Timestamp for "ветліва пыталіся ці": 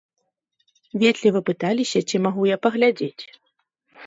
1.03-2.21